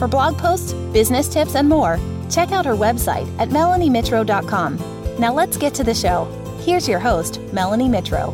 [0.00, 1.98] For blog posts, business tips, and more,
[2.30, 4.78] check out her website at melaniemitro.com.
[5.18, 6.24] Now let's get to the show.
[6.62, 8.32] Here's your host, Melanie Mitro.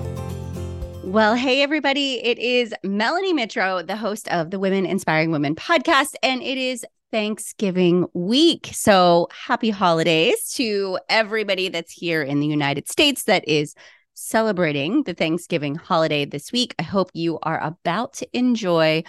[1.03, 2.25] Well, hey, everybody.
[2.25, 6.87] It is Melanie Mitro, the host of the Women Inspiring Women podcast, and it is
[7.11, 8.71] Thanksgiving week.
[8.73, 13.75] So happy holidays to everybody that's here in the United States that is
[14.15, 16.77] celebrating the Thanksgiving holiday this week.
[16.79, 19.03] I hope you are about to enjoy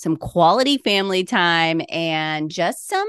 [0.00, 3.08] some quality family time and just some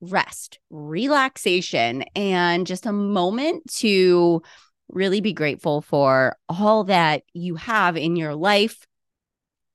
[0.00, 4.42] rest, relaxation, and just a moment to
[4.88, 8.86] really be grateful for all that you have in your life,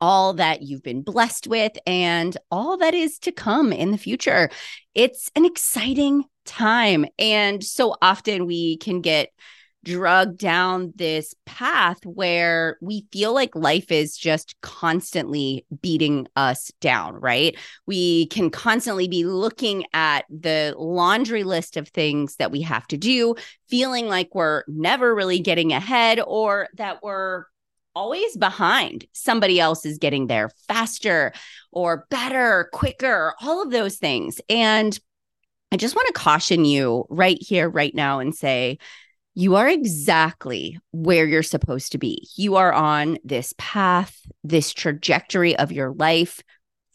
[0.02, 4.50] all that you've been blessed with, and all that is to come in the future.
[4.94, 7.06] It's an exciting time.
[7.20, 9.30] And so often we can get
[9.86, 17.14] drugged down this path where we feel like life is just constantly beating us down,
[17.16, 17.56] right?
[17.86, 22.98] We can constantly be looking at the laundry list of things that we have to
[22.98, 23.36] do,
[23.70, 27.46] feeling like we're never really getting ahead or that we're
[27.96, 29.06] always behind.
[29.14, 31.32] Somebody else is getting there faster
[31.72, 34.42] or better, quicker, all of those things.
[34.50, 35.00] And
[35.72, 38.80] I just want to caution you right here, right now, and say,
[39.36, 42.26] you are exactly where you're supposed to be.
[42.38, 46.42] You are on this path, this trajectory of your life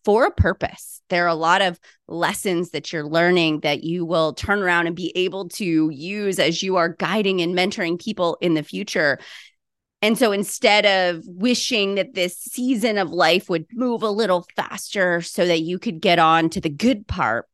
[0.07, 1.03] for a purpose.
[1.11, 4.97] There are a lot of lessons that you're learning that you will turn around and
[4.97, 9.19] be able to use as you are guiding and mentoring people in the future.
[10.01, 15.21] And so instead of wishing that this season of life would move a little faster
[15.21, 17.47] so that you could get on to the good part,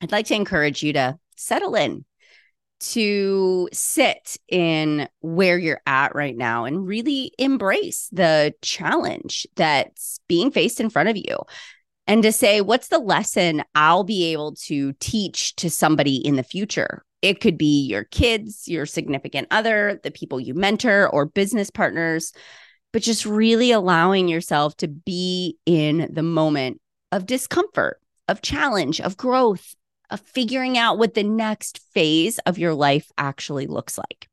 [0.00, 2.04] I'd like to encourage you to settle in
[2.82, 10.50] to sit in where you're at right now and really embrace the challenge that's being
[10.50, 11.38] faced in front of you
[12.06, 16.42] and to say, what's the lesson I'll be able to teach to somebody in the
[16.42, 17.04] future?
[17.22, 22.32] It could be your kids, your significant other, the people you mentor, or business partners,
[22.92, 26.80] but just really allowing yourself to be in the moment
[27.12, 29.76] of discomfort, of challenge, of growth,
[30.12, 34.28] of figuring out what the next phase of your life actually looks like.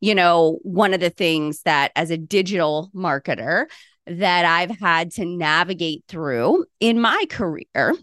[0.00, 3.66] You know, one of the things that as a digital marketer
[4.06, 7.94] that I've had to navigate through in my career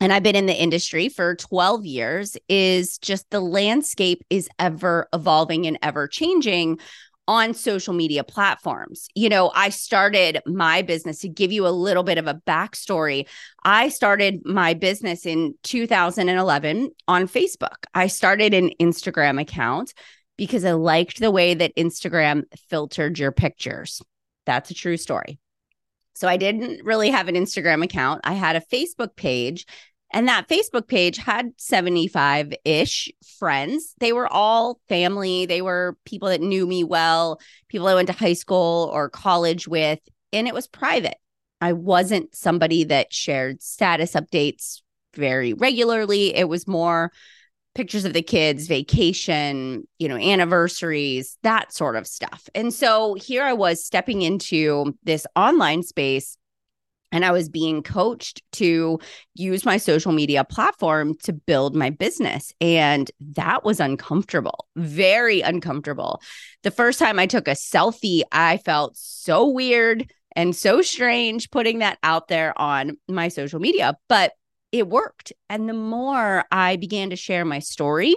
[0.00, 5.08] and I've been in the industry for 12 years is just the landscape is ever
[5.12, 6.80] evolving and ever changing
[7.30, 9.06] on social media platforms.
[9.14, 13.28] You know, I started my business to give you a little bit of a backstory.
[13.64, 17.86] I started my business in 2011 on Facebook.
[17.94, 19.94] I started an Instagram account
[20.36, 24.02] because I liked the way that Instagram filtered your pictures.
[24.44, 25.38] That's a true story.
[26.14, 28.22] So I didn't really have an Instagram account.
[28.24, 29.66] I had a Facebook page
[30.12, 33.94] and that Facebook page had 75 ish friends.
[34.00, 35.46] They were all family.
[35.46, 39.68] They were people that knew me well, people I went to high school or college
[39.68, 40.00] with,
[40.32, 41.16] and it was private.
[41.60, 44.80] I wasn't somebody that shared status updates
[45.14, 46.34] very regularly.
[46.34, 47.12] It was more
[47.74, 52.48] pictures of the kids, vacation, you know, anniversaries, that sort of stuff.
[52.54, 56.36] And so here I was stepping into this online space
[57.12, 58.98] and I was being coached to
[59.34, 62.52] use my social media platform to build my business.
[62.60, 66.20] And that was uncomfortable, very uncomfortable.
[66.62, 71.80] The first time I took a selfie, I felt so weird and so strange putting
[71.80, 74.32] that out there on my social media, but
[74.70, 75.32] it worked.
[75.48, 78.14] And the more I began to share my story,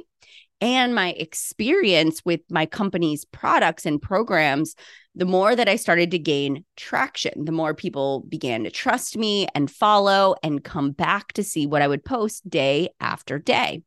[0.62, 4.76] and my experience with my company's products and programs,
[5.16, 9.48] the more that I started to gain traction, the more people began to trust me
[9.54, 13.84] and follow and come back to see what I would post day after day.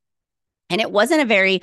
[0.70, 1.62] And it wasn't a very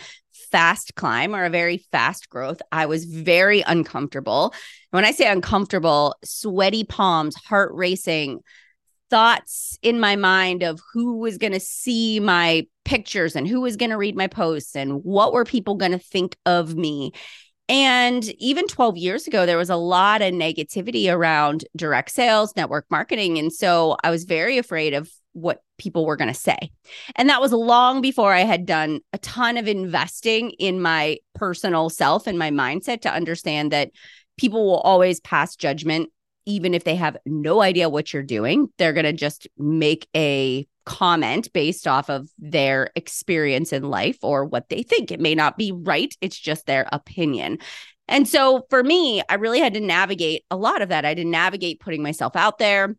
[0.51, 2.61] fast climb or a very fast growth.
[2.71, 4.53] I was very uncomfortable.
[4.91, 8.39] When I say uncomfortable, sweaty palms, heart racing,
[9.09, 13.77] thoughts in my mind of who was going to see my pictures and who was
[13.77, 17.11] going to read my posts and what were people going to think of me.
[17.69, 22.85] And even 12 years ago, there was a lot of negativity around direct sales, network
[22.91, 23.37] marketing.
[23.37, 26.71] And so I was very afraid of what people were going to say.
[27.15, 31.89] And that was long before I had done a ton of investing in my personal
[31.89, 33.91] self and my mindset to understand that
[34.37, 36.09] people will always pass judgment
[36.45, 38.69] even if they have no idea what you're doing.
[38.77, 44.45] They're going to just make a comment based off of their experience in life or
[44.45, 45.11] what they think.
[45.11, 47.59] It may not be right, it's just their opinion.
[48.07, 51.05] And so for me, I really had to navigate a lot of that.
[51.05, 52.97] I had to navigate putting myself out there,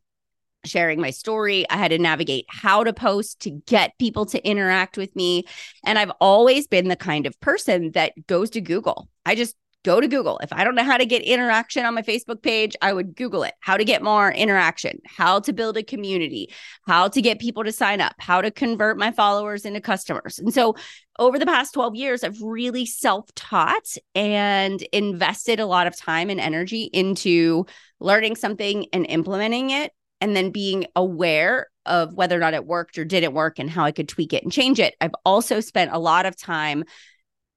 [0.64, 1.68] sharing my story.
[1.68, 5.44] I had to navigate how to post to get people to interact with me.
[5.84, 9.08] And I've always been the kind of person that goes to Google.
[9.26, 10.38] I just go to Google.
[10.42, 13.44] If I don't know how to get interaction on my Facebook page, I would Google
[13.44, 13.54] it.
[13.60, 16.52] How to get more interaction, how to build a community,
[16.86, 20.38] how to get people to sign up, how to convert my followers into customers.
[20.38, 20.74] And so
[21.18, 26.30] over the past 12 years, I've really self taught and invested a lot of time
[26.30, 27.66] and energy into
[28.00, 32.96] learning something and implementing it, and then being aware of whether or not it worked
[32.98, 34.94] or didn't work and how I could tweak it and change it.
[35.00, 36.84] I've also spent a lot of time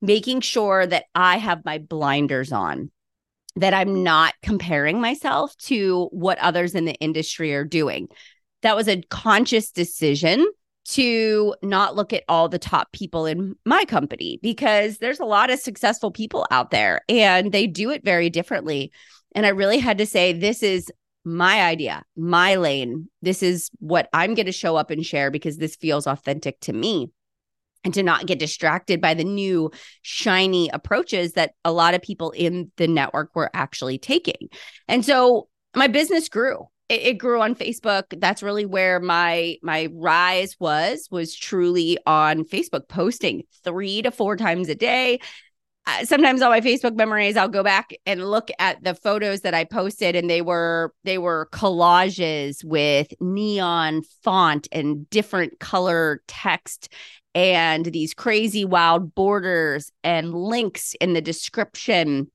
[0.02, 2.92] making sure that I have my blinders on,
[3.56, 8.08] that I'm not comparing myself to what others in the industry are doing.
[8.62, 10.46] That was a conscious decision
[10.90, 15.50] to not look at all the top people in my company because there's a lot
[15.50, 18.92] of successful people out there and they do it very differently.
[19.36, 20.90] And I really had to say, this is
[21.26, 23.10] my idea, my lane.
[23.22, 26.74] This is what I'm going to show up and share because this feels authentic to
[26.74, 27.12] me
[27.84, 29.72] and to not get distracted by the new
[30.02, 34.50] shiny approaches that a lot of people in the network were actually taking.
[34.88, 36.68] And so my business grew.
[36.90, 38.20] It, it, grew on Facebook.
[38.20, 44.38] That's really where my my rise was was truly on Facebook posting 3 to 4
[44.38, 45.20] times a day.
[45.86, 49.54] Uh, sometimes on my Facebook memories I'll go back and look at the photos that
[49.54, 56.94] I posted and they were they were collages with neon font and different color text
[57.36, 62.32] and these crazy wild borders and links in the description.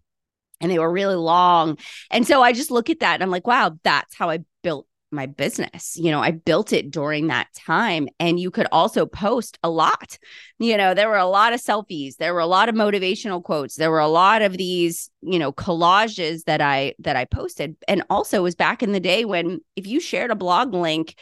[0.61, 1.79] And they were really long.
[2.11, 4.87] And so i just look at that and i'm like wow that's how i built
[5.11, 5.97] my business.
[5.97, 8.09] You know i built it during that time.
[8.19, 10.19] And you could also post a lot.
[10.59, 12.17] You know there were a lot of selfies.
[12.17, 13.75] There were a lot of motivational quotes.
[13.75, 17.77] There were a lot of these you know collages that i that i posted.
[17.89, 21.17] And also was back in the day when if you shared a blog link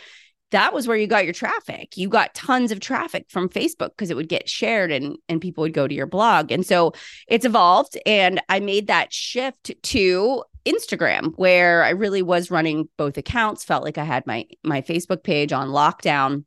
[0.51, 1.97] that was where you got your traffic.
[1.97, 5.63] You got tons of traffic from Facebook because it would get shared and and people
[5.63, 6.51] would go to your blog.
[6.51, 6.93] And so
[7.29, 13.17] it's evolved and I made that shift to Instagram where I really was running both
[13.17, 16.45] accounts, felt like I had my my Facebook page on lockdown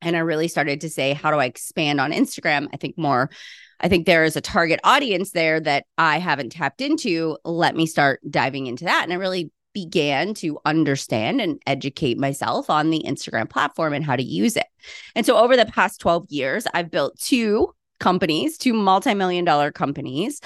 [0.00, 2.68] and I really started to say how do I expand on Instagram?
[2.72, 3.30] I think more
[3.80, 7.36] I think there is a target audience there that I haven't tapped into.
[7.44, 9.02] Let me start diving into that.
[9.04, 14.16] And I really began to understand and educate myself on the Instagram platform and how
[14.16, 14.66] to use it.
[15.14, 20.40] And so over the past 12 years, I've built two companies, two multi-million dollar companies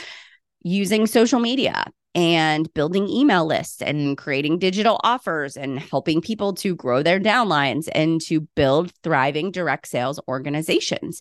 [0.62, 1.84] using social media
[2.14, 7.88] and building email lists and creating digital offers and helping people to grow their downlines
[7.94, 11.20] and to build thriving direct sales organizations.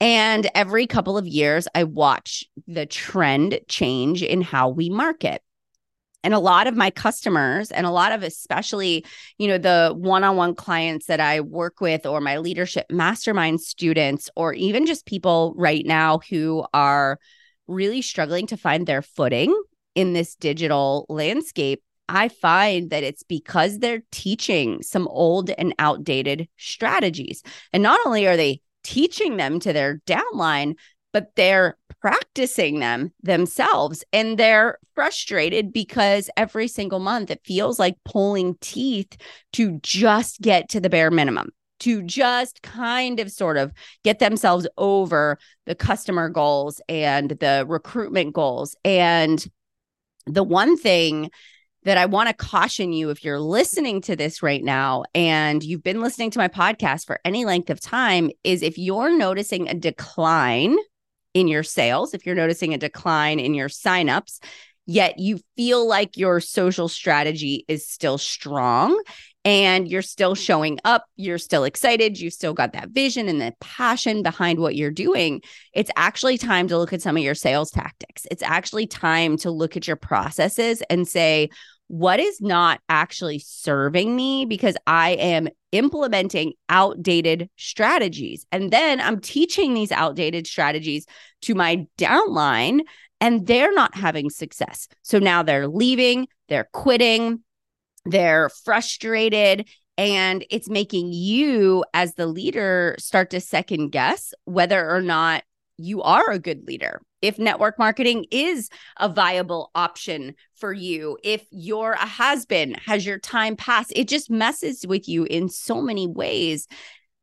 [0.00, 5.42] And every couple of years, I watch the trend change in how we market
[6.26, 9.06] and a lot of my customers and a lot of especially
[9.38, 14.52] you know the one-on-one clients that i work with or my leadership mastermind students or
[14.52, 17.20] even just people right now who are
[17.68, 19.54] really struggling to find their footing
[19.94, 26.46] in this digital landscape I find that it's because they're teaching some old and outdated
[26.56, 27.42] strategies.
[27.72, 30.76] And not only are they teaching them to their downline,
[31.12, 31.76] but they're
[32.06, 34.04] practicing them themselves.
[34.12, 39.16] And they're frustrated because every single month it feels like pulling teeth
[39.54, 43.72] to just get to the bare minimum to just kind of sort of
[44.04, 45.36] get themselves over
[45.66, 48.76] the customer goals and the recruitment goals.
[48.84, 49.44] And
[50.26, 51.28] the one thing
[51.82, 55.82] that I want to caution you if you're listening to this right now and you've
[55.82, 59.74] been listening to my podcast for any length of time is if you're noticing a
[59.74, 60.76] decline
[61.36, 64.42] in your sales, if you're noticing a decline in your signups,
[64.86, 68.98] yet you feel like your social strategy is still strong
[69.44, 73.54] and you're still showing up, you're still excited, you've still got that vision and the
[73.60, 75.42] passion behind what you're doing,
[75.74, 78.26] it's actually time to look at some of your sales tactics.
[78.30, 81.50] It's actually time to look at your processes and say,
[81.88, 88.46] what is not actually serving me because I am implementing outdated strategies.
[88.50, 91.06] And then I'm teaching these outdated strategies
[91.42, 92.80] to my downline,
[93.20, 94.88] and they're not having success.
[95.02, 97.40] So now they're leaving, they're quitting,
[98.04, 99.68] they're frustrated.
[99.98, 105.42] And it's making you, as the leader, start to second guess whether or not
[105.78, 107.02] you are a good leader.
[107.22, 108.68] If network marketing is
[108.98, 114.08] a viable option for you, if you're a has been, has your time passed, it
[114.08, 116.66] just messes with you in so many ways.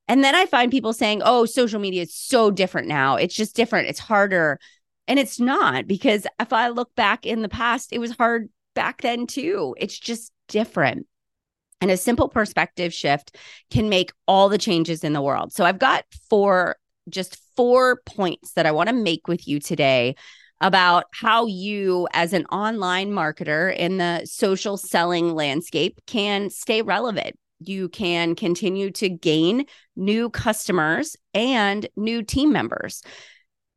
[0.07, 3.15] And then I find people saying, oh, social media is so different now.
[3.15, 3.87] It's just different.
[3.87, 4.59] It's harder.
[5.07, 9.01] And it's not because if I look back in the past, it was hard back
[9.01, 9.75] then too.
[9.77, 11.07] It's just different.
[11.81, 13.35] And a simple perspective shift
[13.69, 15.51] can make all the changes in the world.
[15.51, 16.77] So I've got four,
[17.09, 20.15] just four points that I want to make with you today
[20.61, 27.35] about how you, as an online marketer in the social selling landscape, can stay relevant.
[27.59, 33.03] You can continue to gain new customers and new team members.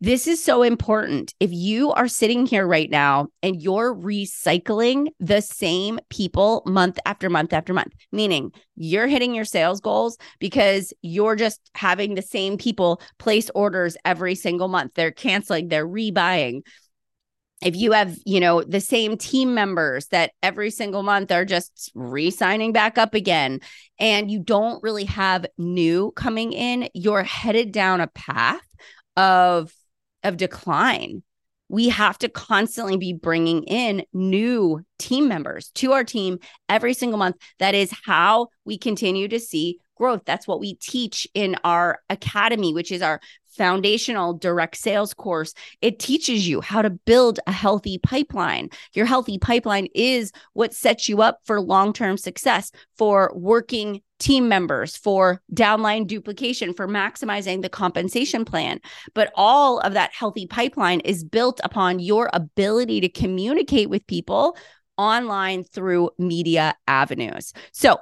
[0.01, 1.33] This is so important.
[1.41, 7.31] If you are sitting here right now and you're recycling the same people month after
[7.31, 12.59] month after month, meaning you're hitting your sales goals because you're just having the same
[12.59, 16.61] people place orders every single month, they're canceling, they're rebuying.
[17.63, 21.91] If you have, you know, the same team members that every single month are just
[21.95, 23.61] re signing back up again,
[23.99, 28.61] and you don't really have new coming in, you're headed down a path
[29.17, 29.73] of
[30.23, 31.23] of decline.
[31.69, 37.19] We have to constantly be bringing in new team members to our team every single
[37.19, 37.37] month.
[37.59, 40.23] That is how we continue to see growth.
[40.25, 43.21] That's what we teach in our academy, which is our
[43.57, 45.55] foundational direct sales course.
[45.81, 48.69] It teaches you how to build a healthy pipeline.
[48.93, 54.49] Your healthy pipeline is what sets you up for long term success, for working team
[54.49, 58.81] members, for downline duplication, for maximizing the compensation plan.
[59.15, 64.57] But all of that healthy pipeline is built upon your ability to communicate with people
[64.97, 67.53] online through media avenues.
[67.73, 67.99] So,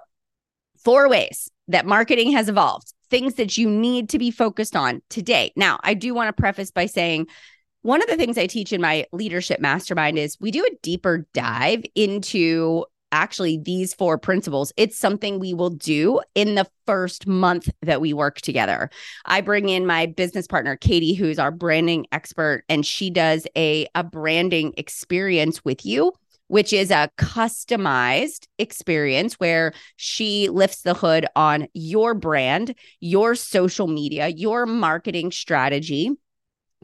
[0.85, 5.52] four ways that marketing has evolved, things that you need to be focused on today.
[5.56, 7.26] Now, I do want to preface by saying,
[7.83, 11.26] one of the things I teach in my leadership mastermind is we do a deeper
[11.35, 14.73] dive into actually these four principles.
[14.76, 18.90] It's something we will do in the first month that we work together.
[19.25, 23.87] I bring in my business partner, Katie, who's our branding expert, and she does a,
[23.94, 26.12] a branding experience with you
[26.49, 33.87] which is a customized experience where she lifts the hood on your brand, your social
[33.87, 36.11] media, your marketing strategy,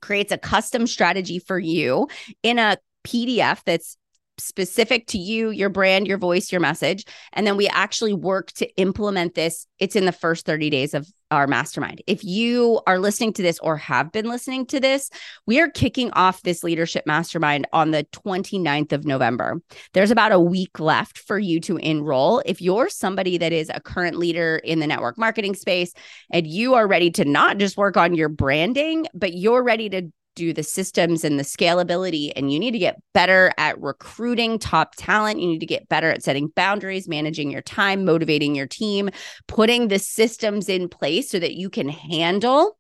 [0.00, 2.09] creates a custom strategy for you
[2.43, 3.97] in a PDF that's
[4.40, 7.04] specific to you, your brand, your voice, your message.
[7.32, 9.66] And then we actually work to implement this.
[9.78, 12.02] It's in the first 30 days of our mastermind.
[12.06, 15.11] If you are listening to this or have been listening to this,
[15.47, 19.61] we are kicking off this leadership mastermind on the 29th of November.
[19.92, 22.42] There's about a week left for you to enroll.
[22.44, 25.92] If you're somebody that is a current leader in the network marketing space
[26.32, 30.11] and you are ready to not just work on your branding, but you're ready to
[30.40, 32.32] do the systems and the scalability.
[32.35, 35.40] And you need to get better at recruiting top talent.
[35.40, 39.11] You need to get better at setting boundaries, managing your time, motivating your team,
[39.47, 42.76] putting the systems in place so that you can handle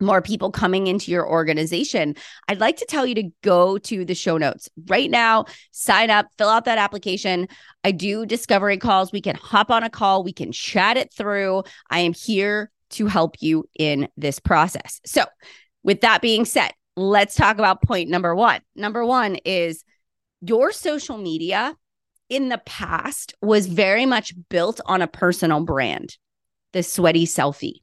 [0.00, 2.14] more people coming into your organization,
[2.48, 6.26] I'd like to tell you to go to the show notes right now, sign up,
[6.36, 7.48] fill out that application.
[7.82, 9.12] I do discovery calls.
[9.12, 11.62] We can hop on a call, we can chat it through.
[11.90, 15.00] I am here to help you in this process.
[15.04, 15.24] So,
[15.82, 18.60] with that being said, let's talk about point number one.
[18.74, 19.84] Number one is
[20.40, 21.76] your social media
[22.28, 26.16] in the past was very much built on a personal brand,
[26.72, 27.82] the sweaty selfie,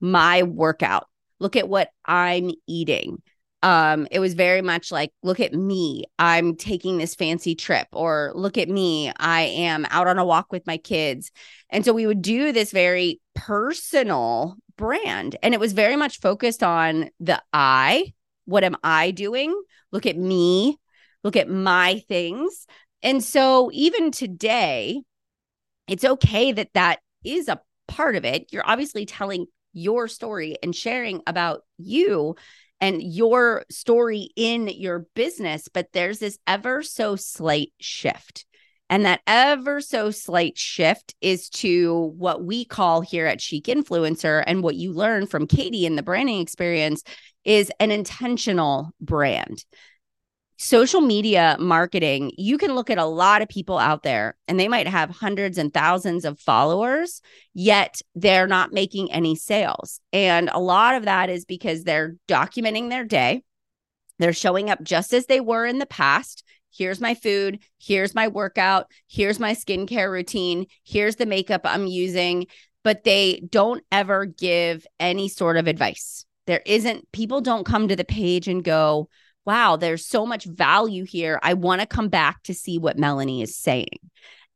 [0.00, 1.08] my workout.
[1.40, 3.22] Look at what I'm eating.
[3.64, 8.32] Um, it was very much like, look at me, I'm taking this fancy trip, or
[8.34, 11.30] look at me, I am out on a walk with my kids.
[11.70, 15.36] And so we would do this very personal brand.
[15.42, 18.14] And it was very much focused on the I.
[18.44, 19.54] What am I doing?
[19.90, 20.78] Look at me.
[21.24, 22.66] Look at my things.
[23.02, 25.00] And so even today,
[25.88, 28.46] it's okay that that is a part of it.
[28.52, 32.36] You're obviously telling your story and sharing about you
[32.80, 38.44] and your story in your business, but there's this ever so slight shift.
[38.92, 44.44] And that ever so slight shift is to what we call here at Chic Influencer
[44.46, 47.02] and what you learn from Katie in the branding experience
[47.42, 49.64] is an intentional brand.
[50.58, 54.68] Social media marketing, you can look at a lot of people out there and they
[54.68, 57.22] might have hundreds and thousands of followers,
[57.54, 60.00] yet they're not making any sales.
[60.12, 63.42] And a lot of that is because they're documenting their day.
[64.18, 66.44] They're showing up just as they were in the past
[66.74, 72.46] here's my food, here's my workout, here's my skincare routine, here's the makeup I'm using,
[72.84, 76.24] but they don't ever give any sort of advice.
[76.46, 79.08] There isn't, people don't come to the page and go,
[79.44, 81.38] wow, there's so much value here.
[81.42, 83.98] I want to come back to see what Melanie is saying.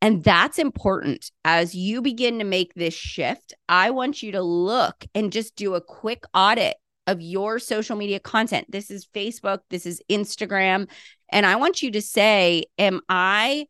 [0.01, 3.53] And that's important as you begin to make this shift.
[3.67, 6.75] I want you to look and just do a quick audit
[7.07, 8.69] of your social media content.
[8.69, 10.89] This is Facebook, this is Instagram.
[11.29, 13.67] And I want you to say, Am I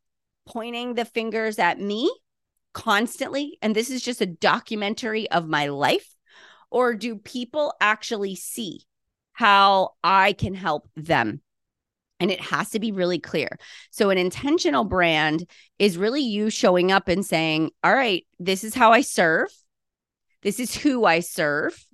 [0.48, 2.12] pointing the fingers at me
[2.74, 3.58] constantly?
[3.62, 6.08] And this is just a documentary of my life.
[6.70, 8.82] Or do people actually see
[9.32, 11.42] how I can help them?
[12.20, 13.60] And it has to be really clear.
[13.92, 15.48] So, an intentional brand
[15.78, 19.50] is really you showing up and saying, All right, this is how I serve.
[20.42, 21.86] This is who I serve.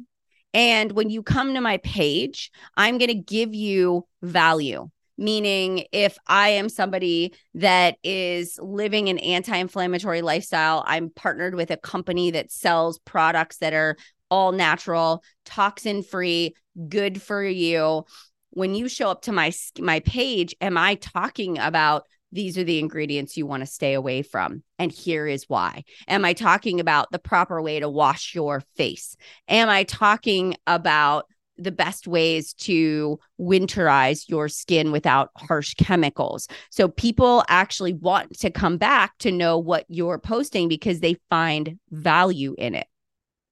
[0.53, 4.89] And when you come to my page, I'm going to give you value.
[5.17, 11.72] Meaning, if I am somebody that is living an anti inflammatory lifestyle, I'm partnered with
[11.72, 13.96] a company that sells products that are
[14.32, 16.55] all natural, toxin free,
[16.89, 18.05] good for you.
[18.50, 22.79] When you show up to my my page, am I talking about these are the
[22.79, 24.63] ingredients you want to stay away from.
[24.79, 25.84] And here is why.
[26.08, 29.15] Am I talking about the proper way to wash your face?
[29.48, 31.25] Am I talking about
[31.57, 36.48] the best ways to winterize your skin without harsh chemicals.
[36.72, 41.79] So people actually want to come back to know what you're posting because they find
[41.91, 42.88] value in it.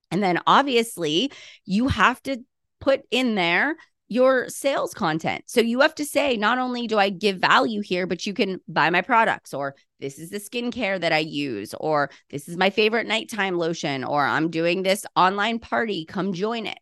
[0.10, 1.31] And then obviously,
[1.65, 2.38] you have to
[2.79, 3.75] put in there
[4.10, 5.46] your sales content.
[5.48, 8.60] So you have to say, not only do I give value here, but you can
[8.67, 12.72] buy my products, or this is the skincare that I use, or this is my
[12.72, 16.03] favorite nighttime lotion, or I'm doing this online party.
[16.03, 16.79] Come join it.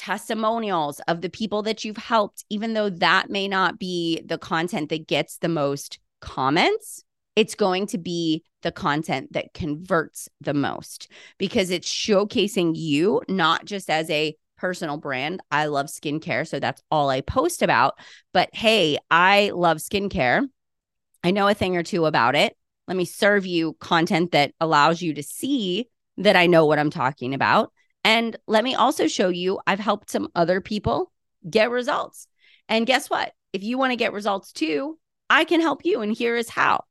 [0.00, 4.88] Testimonials of the people that you've helped, even though that may not be the content
[4.88, 7.04] that gets the most comments,
[7.36, 13.66] it's going to be the content that converts the most because it's showcasing you not
[13.66, 15.42] just as a personal brand.
[15.50, 16.48] I love skincare.
[16.48, 17.98] So that's all I post about.
[18.32, 20.48] But hey, I love skincare.
[21.22, 22.56] I know a thing or two about it.
[22.88, 26.90] Let me serve you content that allows you to see that I know what I'm
[26.90, 27.70] talking about.
[28.04, 31.12] And let me also show you I've helped some other people
[31.48, 32.26] get results.
[32.68, 33.32] And guess what?
[33.52, 36.00] If you want to get results too, I can help you.
[36.00, 36.84] And here is how.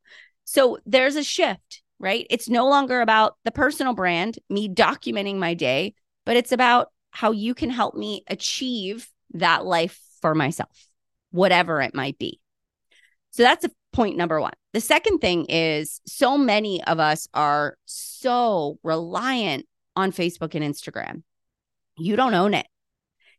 [0.46, 2.26] So there's a shift, right?
[2.30, 5.94] It's no longer about the personal brand, me documenting my day,
[6.26, 10.88] but it's about how you can help me achieve that life for myself,
[11.32, 12.40] whatever it might be.
[13.32, 14.54] So that's a point number one.
[14.74, 21.24] The second thing is so many of us are so reliant on Facebook and Instagram.
[21.98, 22.68] You don't own it.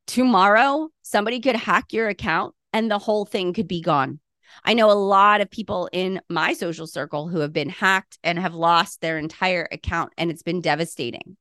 [0.06, 4.20] Tomorrow, somebody could hack your account and the whole thing could be gone.
[4.64, 8.38] I know a lot of people in my social circle who have been hacked and
[8.38, 11.36] have lost their entire account, and it's been devastating.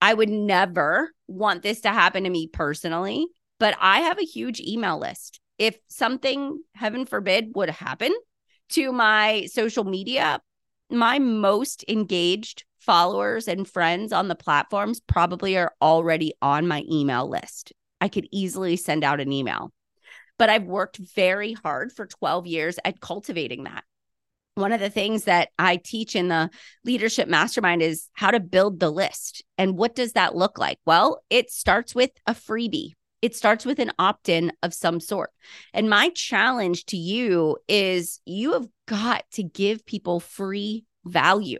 [0.00, 3.26] I would never want this to happen to me personally,
[3.58, 5.40] but I have a huge email list.
[5.58, 8.12] If something, heaven forbid, would happen
[8.70, 10.40] to my social media,
[10.90, 17.28] my most engaged followers and friends on the platforms probably are already on my email
[17.28, 17.72] list.
[18.00, 19.72] I could easily send out an email.
[20.38, 23.82] But I've worked very hard for 12 years at cultivating that
[24.58, 26.50] one of the things that I teach in the
[26.84, 29.44] leadership mastermind is how to build the list.
[29.56, 30.78] And what does that look like?
[30.84, 32.92] Well, it starts with a freebie.
[33.22, 35.30] It starts with an opt in of some sort.
[35.72, 41.58] And my challenge to you is you have got to give people free value.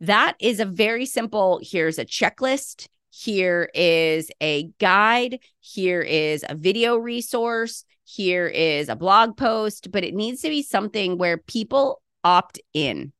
[0.00, 6.54] That is a very simple here's a checklist, here is a guide, here is a
[6.54, 12.00] video resource, here is a blog post, but it needs to be something where people
[12.22, 13.12] opt in.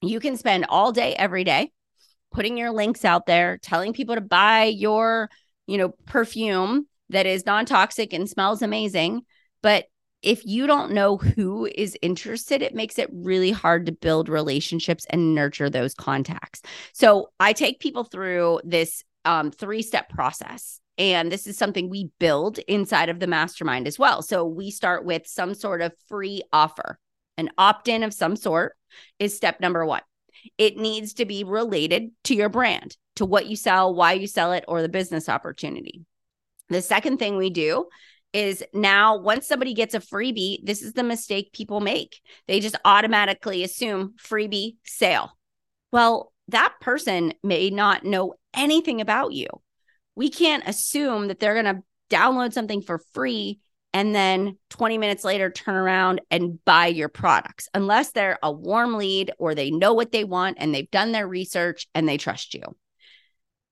[0.00, 1.70] You can spend all day, every day,
[2.32, 5.30] putting your links out there, telling people to buy your,
[5.66, 9.22] you know, perfume that is non-toxic and smells amazing,
[9.62, 9.84] but
[10.22, 15.04] if you don't know who is interested, it makes it really hard to build relationships
[15.10, 16.62] and nurture those contacts.
[16.92, 20.80] So I take people through this um, three step process.
[20.98, 24.22] And this is something we build inside of the mastermind as well.
[24.22, 26.98] So we start with some sort of free offer.
[27.38, 28.76] An opt in of some sort
[29.18, 30.02] is step number one.
[30.58, 34.52] It needs to be related to your brand, to what you sell, why you sell
[34.52, 36.04] it, or the business opportunity.
[36.68, 37.86] The second thing we do
[38.32, 42.20] is now once somebody gets a freebie, this is the mistake people make.
[42.48, 45.36] They just automatically assume freebie sale.
[45.92, 49.48] Well, that person may not know anything about you
[50.14, 53.60] we can't assume that they're going to download something for free
[53.94, 58.96] and then 20 minutes later turn around and buy your products unless they're a warm
[58.96, 62.54] lead or they know what they want and they've done their research and they trust
[62.54, 62.62] you.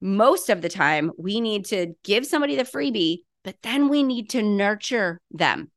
[0.03, 4.31] Most of the time, we need to give somebody the freebie, but then we need
[4.31, 5.71] to nurture them.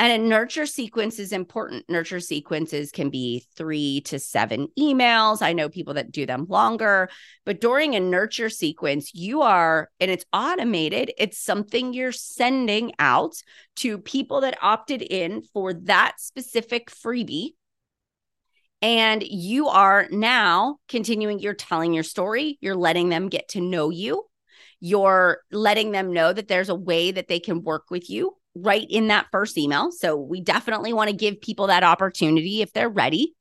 [0.00, 1.84] And a nurture sequence is important.
[1.88, 5.42] Nurture sequences can be three to seven emails.
[5.42, 7.08] I know people that do them longer,
[7.44, 13.34] but during a nurture sequence, you are, and it's automated, it's something you're sending out
[13.76, 17.54] to people that opted in for that specific freebie.
[18.80, 23.90] And you are now continuing, you're telling your story, you're letting them get to know
[23.90, 24.27] you.
[24.80, 28.86] You're letting them know that there's a way that they can work with you right
[28.88, 29.90] in that first email.
[29.92, 33.34] So we definitely want to give people that opportunity if they're ready.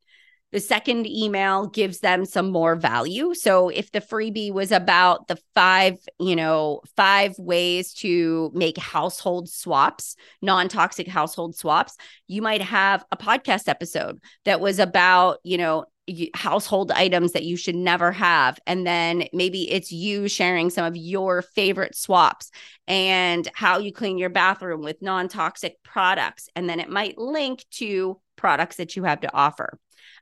[0.53, 3.33] The second email gives them some more value.
[3.33, 9.49] So if the freebie was about the five, you know, five ways to make household
[9.49, 11.97] swaps, non-toxic household swaps,
[12.27, 15.83] you might have a podcast episode that was about, you know,
[16.33, 18.59] household items that you should never have.
[18.65, 22.51] And then maybe it's you sharing some of your favorite swaps
[22.87, 26.49] and how you clean your bathroom with non toxic products.
[26.55, 29.77] And then it might link to products that you have to offer.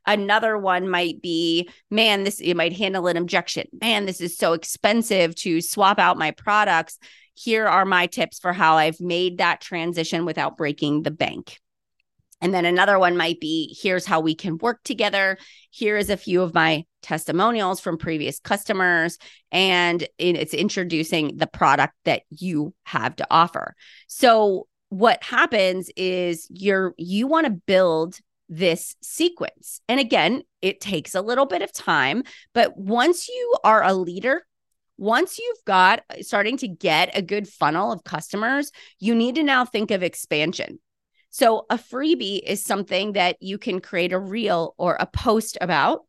[0.08, 3.68] Another one might be, man, this it might handle an objection.
[3.82, 7.00] Man, this is so expensive to swap out my products.
[7.34, 11.60] Here are my tips for how I've made that transition without breaking the bank.
[12.46, 15.40] And then another one might be here's how we can work together.
[15.72, 19.18] Here is a few of my testimonials from previous customers.
[19.52, 23.76] And it's introducing the product that you have to offer.
[24.06, 29.82] So, what happens is you're you want to build this sequence.
[29.90, 32.22] And again, it takes a little bit of time,
[32.54, 34.46] but once you are a leader,
[35.00, 39.66] once you've got starting to get a good funnel of customers, you need to now
[39.66, 40.78] think of expansion.
[41.38, 46.06] So, a freebie is something that you can create a reel or a post about.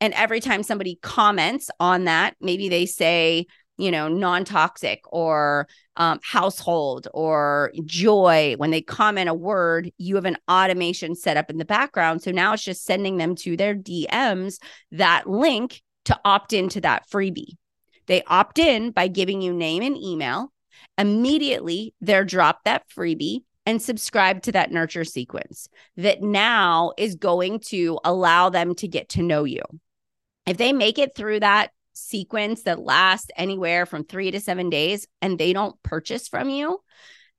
[0.00, 5.66] And every time somebody comments on that, maybe they say, you know, non toxic or
[5.96, 8.54] um, household or joy.
[8.56, 12.22] When they comment a word, you have an automation set up in the background.
[12.22, 14.60] So now it's just sending them to their DMs
[14.92, 17.56] that link to opt into that freebie.
[18.06, 20.52] They opt in by giving you name and email.
[20.96, 27.60] Immediately, they're dropped that freebie and subscribe to that nurture sequence that now is going
[27.60, 29.60] to allow them to get to know you.
[30.46, 35.06] If they make it through that sequence that lasts anywhere from three to seven days
[35.20, 36.80] and they don't purchase from you,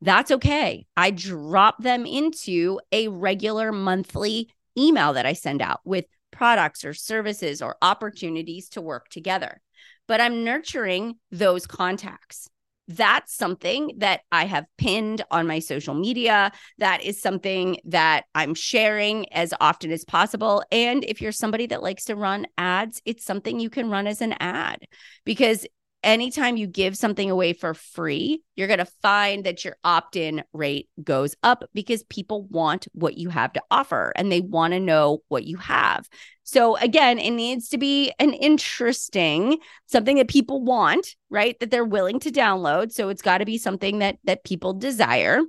[0.01, 0.85] that's okay.
[0.95, 6.93] I drop them into a regular monthly email that I send out with products or
[6.93, 9.61] services or opportunities to work together.
[10.07, 12.51] But I'm nurturing those contacts
[12.89, 16.51] that's something that I have pinned on my social media.
[16.79, 20.63] That is something that I'm sharing as often as possible.
[20.71, 24.21] And if you're somebody that likes to run ads, it's something you can run as
[24.21, 24.79] an ad
[25.23, 25.67] because
[26.03, 30.43] anytime you give something away for free, you're going to find that your opt in
[30.53, 34.79] rate goes up because people want what you have to offer and they want to
[34.79, 36.07] know what you have.
[36.43, 41.59] So, again, it needs to be an interesting something that people want, right?
[41.59, 42.91] That they're willing to download.
[42.91, 45.41] So, it's got to be something that that people desire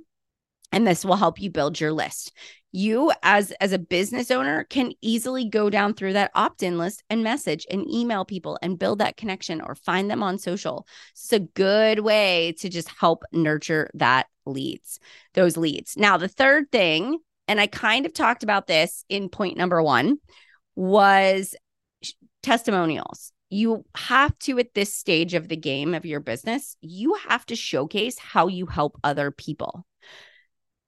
[0.71, 2.31] and this will help you build your list
[2.71, 7.23] you as as a business owner can easily go down through that opt-in list and
[7.23, 10.87] message and email people and build that connection or find them on social.
[11.11, 14.99] It's a good way to just help nurture that leads
[15.33, 15.97] those leads.
[15.97, 20.17] Now the third thing and i kind of talked about this in point number one
[20.75, 21.55] was
[22.41, 23.33] testimonials.
[23.49, 27.55] You have to at this stage of the game of your business you have to
[27.55, 29.85] showcase how you help other people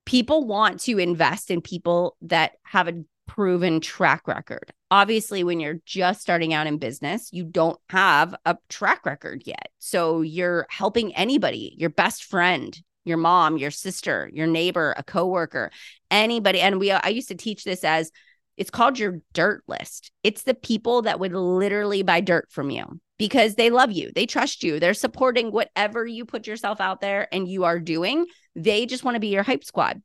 [0.06, 4.72] people want to invest in people that have a proven track record.
[4.92, 9.70] Obviously, when you're just starting out in business, you don't have a track record yet.
[9.80, 15.72] So you're helping anybody, your best friend, your mom, your sister, your neighbor, a coworker,
[16.12, 16.62] anybody.
[16.62, 18.12] And we I used to teach this as
[18.56, 20.12] it's called your dirt list.
[20.22, 24.26] It's the people that would literally buy dirt from you because they love you, they
[24.26, 28.26] trust you, they're supporting whatever you put yourself out there and you are doing.
[28.54, 30.02] They just want to be your hype squad.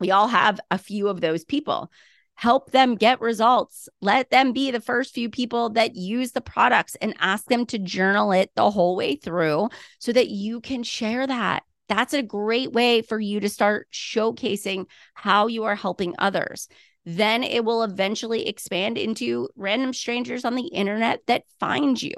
[0.00, 1.92] We all have a few of those people.
[2.34, 3.90] Help them get results.
[4.00, 7.78] Let them be the first few people that use the products and ask them to
[7.78, 11.62] journal it the whole way through so that you can share that.
[11.90, 16.68] That's a great way for you to start showcasing how you are helping others.
[17.06, 22.12] Then it will eventually expand into random strangers on the internet that find you.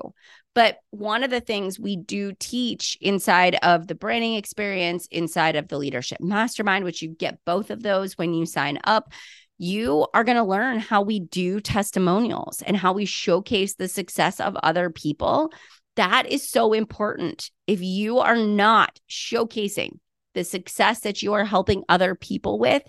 [0.55, 5.68] But one of the things we do teach inside of the branding experience, inside of
[5.68, 9.12] the leadership mastermind, which you get both of those when you sign up,
[9.59, 14.40] you are going to learn how we do testimonials and how we showcase the success
[14.40, 15.53] of other people.
[15.96, 17.51] That is so important.
[17.66, 19.98] If you are not showcasing
[20.35, 22.83] the success that you are helping other people with,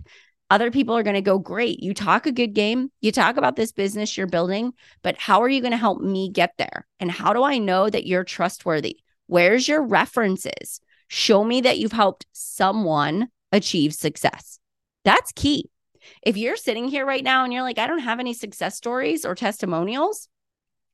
[0.49, 1.81] other people are going to go, Great.
[1.81, 2.91] You talk a good game.
[3.01, 6.29] You talk about this business you're building, but how are you going to help me
[6.29, 6.87] get there?
[6.99, 8.99] And how do I know that you're trustworthy?
[9.27, 10.81] Where's your references?
[11.07, 14.59] Show me that you've helped someone achieve success.
[15.05, 15.69] That's key.
[16.23, 19.25] If you're sitting here right now and you're like, I don't have any success stories
[19.25, 20.27] or testimonials,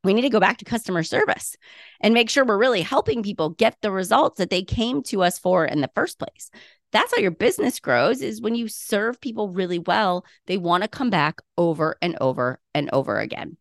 [0.04, 1.56] we need to go back to customer service
[2.00, 5.40] and make sure we're really helping people get the results that they came to us
[5.40, 6.52] for in the first place
[6.92, 10.90] that's how your business grows is when you serve people really well they want to
[10.90, 13.58] come back over and over and over again.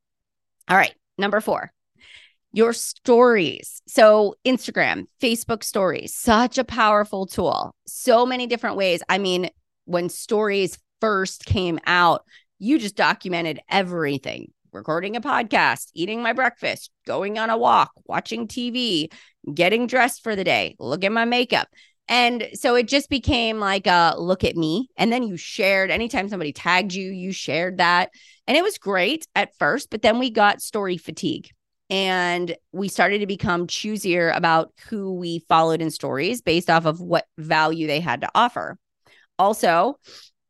[0.68, 1.72] All right number 4
[2.52, 3.82] your stories.
[3.86, 7.74] So instagram facebook stories such a powerful tool.
[7.86, 9.02] So many different ways.
[9.08, 9.50] I mean
[9.86, 12.24] when stories first came out
[12.58, 14.50] you just documented everything.
[14.72, 19.12] Recording a podcast, eating my breakfast, going on a walk, watching TV,
[19.52, 21.68] getting dressed for the day, look at my makeup.
[22.08, 24.88] And so it just became like a look at me.
[24.96, 28.10] And then you shared anytime somebody tagged you, you shared that.
[28.46, 31.48] And it was great at first, but then we got story fatigue
[31.90, 37.00] and we started to become choosier about who we followed in stories based off of
[37.00, 38.78] what value they had to offer.
[39.38, 39.98] Also,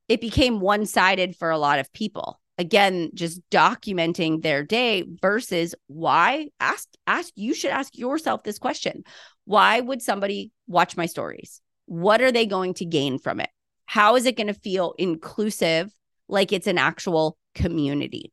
[0.09, 2.41] it became one sided for a lot of people.
[2.57, 9.03] Again, just documenting their day versus why ask ask you should ask yourself this question.
[9.45, 11.61] Why would somebody watch my stories?
[11.87, 13.51] What are they going to gain from it?
[13.87, 15.93] How is it going to feel inclusive,
[16.29, 18.33] like it's an actual community?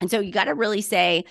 [0.00, 1.24] And so you got to really say,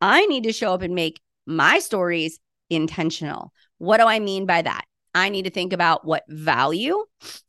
[0.00, 3.52] I need to show up and make my stories intentional.
[3.78, 4.84] What do I mean by that?
[5.14, 7.04] I need to think about what value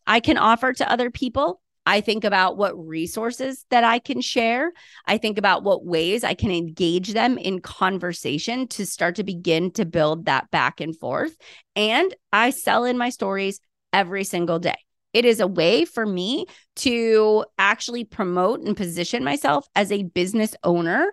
[0.07, 4.71] I can offer to other people I think about what resources that I can share.
[5.07, 9.71] I think about what ways I can engage them in conversation to start to begin
[9.71, 11.35] to build that back and forth.
[11.75, 13.59] And I sell in my stories
[13.91, 14.77] every single day.
[15.13, 16.45] It is a way for me
[16.77, 21.11] to actually promote and position myself as a business owner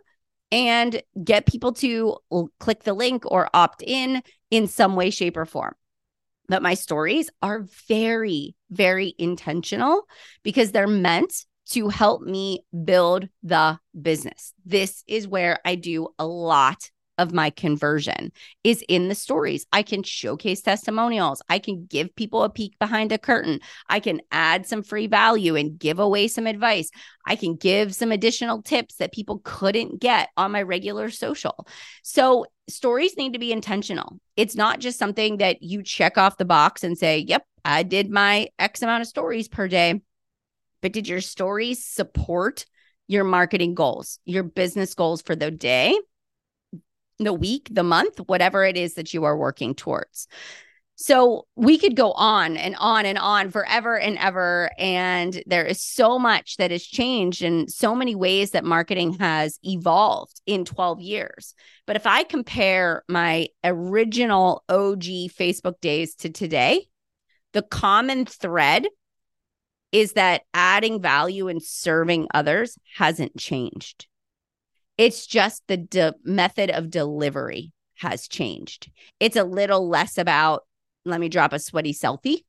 [0.53, 2.17] and get people to
[2.61, 5.75] click the link or opt in in some way, shape, or form.
[6.49, 10.03] But my stories are very, very intentional
[10.43, 11.33] because they're meant
[11.71, 14.53] to help me build the business.
[14.65, 19.67] This is where I do a lot of my conversion is in the stories.
[19.73, 21.43] I can showcase testimonials.
[21.49, 23.59] I can give people a peek behind a curtain.
[23.89, 26.91] I can add some free value and give away some advice.
[27.27, 31.67] I can give some additional tips that people couldn't get on my regular social.
[32.03, 34.21] So, stories need to be intentional.
[34.37, 38.11] It's not just something that you check off the box and say, "Yep, I did
[38.11, 40.01] my X amount of stories per day."
[40.81, 42.67] But did your stories support
[43.09, 45.99] your marketing goals, your business goals for the day?
[47.19, 50.29] the week, the month, whatever it is that you are working towards.
[51.01, 54.71] So we could go on and on and on forever and ever.
[54.79, 59.61] And there is so much that has changed and so many ways that marketing has
[59.63, 61.55] evolved in 12 years.
[61.87, 66.89] But if I compare my original OG Facebook days to today,
[67.53, 68.87] the common thread
[69.91, 74.07] is that adding value and serving others hasn't changed.
[74.99, 78.91] It's just the de- method of delivery has changed.
[79.19, 80.65] It's a little less about,
[81.05, 82.45] let me drop a sweaty selfie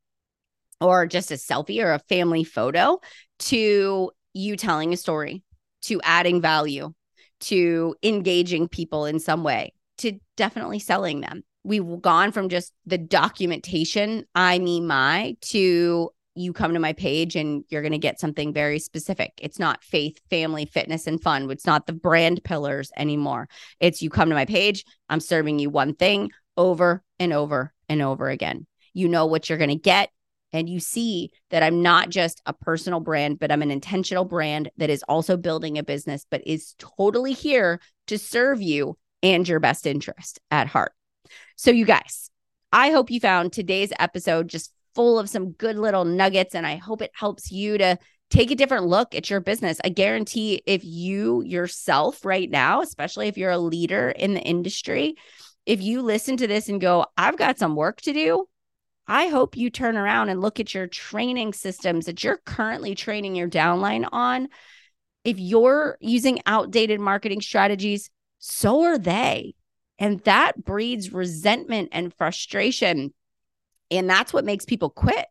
[0.81, 2.99] or just a selfie or a family photo
[3.39, 5.43] to you telling a story,
[5.83, 6.93] to adding value,
[7.41, 11.43] to engaging people in some way, to definitely selling them.
[11.63, 17.35] We've gone from just the documentation, I, me, my, to you come to my page
[17.35, 19.33] and you're going to get something very specific.
[19.37, 21.49] It's not faith, family, fitness, and fun.
[21.51, 23.49] It's not the brand pillars anymore.
[23.79, 28.01] It's you come to my page, I'm serving you one thing over and over and
[28.01, 28.67] over again.
[28.93, 30.09] You know what you're going to get.
[30.51, 34.71] And you see that I'm not just a personal brand, but I'm an intentional brand
[34.77, 39.59] that is also building a business, but is totally here to serve you and your
[39.59, 40.93] best interest at heart.
[41.55, 42.29] So, you guys,
[42.71, 46.55] I hope you found today's episode just full of some good little nuggets.
[46.55, 47.97] And I hope it helps you to
[48.29, 49.79] take a different look at your business.
[49.83, 55.15] I guarantee if you yourself, right now, especially if you're a leader in the industry,
[55.65, 58.47] if you listen to this and go, I've got some work to do,
[59.07, 63.35] I hope you turn around and look at your training systems that you're currently training
[63.35, 64.49] your downline on
[65.23, 69.55] If you're using outdated marketing strategies, so are they.
[69.99, 73.13] And that breeds resentment and frustration.
[73.91, 75.27] And that's what makes people quit.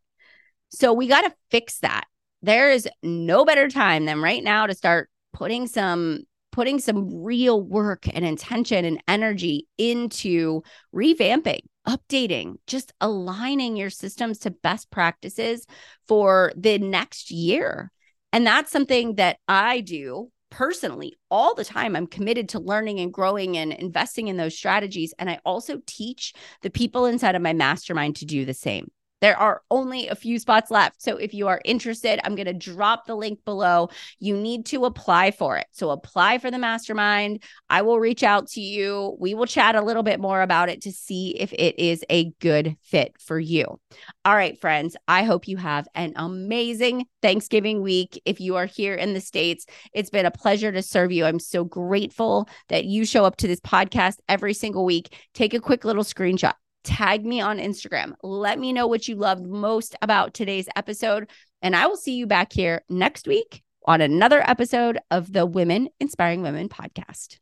[0.68, 2.04] So we got to fix that.
[2.42, 7.62] There is no better time than right now to start putting some putting some real
[7.62, 10.60] work and intention and energy into
[10.92, 15.66] revamping, updating, just aligning your systems to best practices
[16.08, 17.92] for the next year.
[18.32, 23.12] And that's something that I do personally all the time i'm committed to learning and
[23.12, 25.14] growing and investing in those strategies.
[25.18, 26.32] And i also teach
[26.62, 30.38] the people inside of my mastermind to do the same there are only a few
[30.38, 31.02] spots left.
[31.02, 33.90] So if you are interested, I'm going to drop the link below.
[34.18, 35.66] You need to apply for it.
[35.72, 37.42] So apply for the mastermind.
[37.68, 39.16] I will reach out to you.
[39.18, 42.30] We will chat a little bit more about it to see if it is a
[42.40, 43.80] good fit for you.
[44.24, 48.20] All right, friends, I hope you have an amazing Thanksgiving week.
[48.24, 51.24] If you are here in the States, it's been a pleasure to serve you.
[51.24, 55.16] I'm so grateful that you show up to this podcast every single week.
[55.34, 56.54] Take a quick little screenshot
[56.84, 58.14] tag me on Instagram.
[58.22, 61.30] Let me know what you loved most about today's episode.
[61.62, 65.88] And I will see you back here next week on another episode of the Women
[66.00, 67.38] Inspiring Women podcast.